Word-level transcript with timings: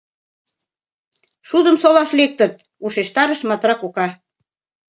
—Шудым 1.47 1.75
солаш 1.81 2.11
лектыт,— 2.19 2.53
ушештарыш 2.85 3.41
Матра 3.49 3.73
кока. 3.81 4.07